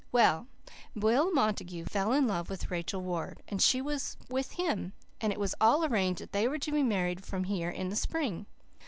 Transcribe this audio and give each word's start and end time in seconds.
Well, 0.11 0.47
Will 0.95 1.31
Montague 1.31 1.85
fell 1.85 2.11
in 2.11 2.25
love 2.27 2.49
with 2.49 2.71
Rachel 2.71 3.01
Ward, 3.01 3.43
and 3.47 3.61
she 3.61 3.83
with 3.83 4.51
him, 4.53 4.93
and 5.21 5.31
it 5.31 5.39
was 5.39 5.53
all 5.61 5.85
arranged 5.85 6.21
that 6.21 6.31
they 6.31 6.47
were 6.47 6.57
to 6.57 6.71
be 6.71 6.81
married 6.81 7.23
from 7.23 7.43
here 7.43 7.69
in 7.69 7.89
the 7.89 7.95
spring. 7.95 8.47